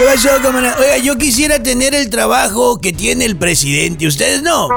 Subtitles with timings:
[0.00, 4.06] Oiga, yo quisiera tener el trabajo que tiene el presidente.
[4.06, 4.68] ¿Ustedes no?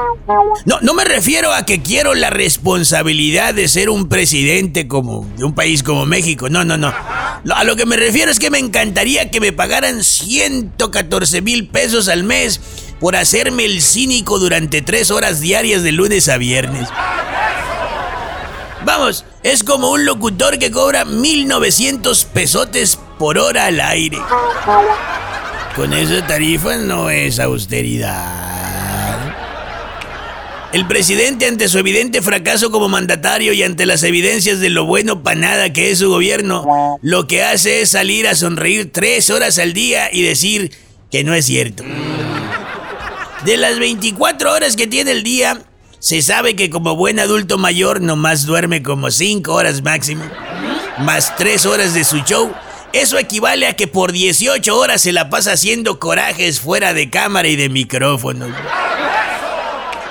[0.66, 5.44] No, no me refiero a que quiero la responsabilidad de ser un presidente como de
[5.44, 6.50] un país como México.
[6.50, 6.92] No, no, no.
[7.54, 12.08] A lo que me refiero es que me encantaría que me pagaran 114 mil pesos
[12.08, 12.60] al mes
[13.00, 16.88] por hacerme el cínico durante tres horas diarias de lunes a viernes.
[18.84, 24.18] Vamos, es como un locutor que cobra 1900 pesotes por hora al aire.
[25.76, 29.16] Con esa tarifa no es austeridad.
[30.74, 35.22] El presidente ante su evidente fracaso como mandatario y ante las evidencias de lo bueno
[35.22, 39.60] para nada que es su gobierno, lo que hace es salir a sonreír tres horas
[39.60, 40.72] al día y decir
[41.12, 41.84] que no es cierto.
[43.46, 45.62] De las 24 horas que tiene el día,
[46.00, 50.24] se sabe que como buen adulto mayor nomás duerme como 5 horas máximo,
[50.98, 52.52] más 3 horas de su show.
[52.94, 57.48] Eso equivale a que por 18 horas se la pasa haciendo corajes fuera de cámara
[57.48, 58.48] y de micrófono.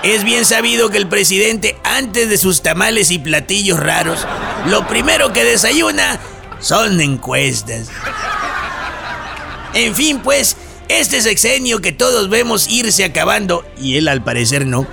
[0.03, 4.27] Es bien sabido que el presidente, antes de sus tamales y platillos raros,
[4.67, 6.19] lo primero que desayuna
[6.59, 7.89] son encuestas.
[9.75, 10.57] En fin, pues,
[10.89, 14.87] este sexenio que todos vemos irse acabando, y él al parecer no,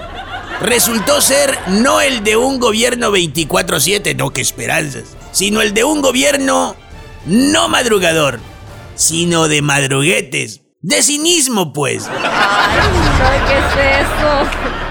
[0.59, 6.01] resultó ser no el de un gobierno 24/7, no que esperanzas, sino el de un
[6.01, 6.75] gobierno
[7.27, 8.39] no madrugador,
[8.95, 12.09] sino de madruguetes, de cinismo pues.
[12.09, 14.86] Ay, ¿qué es?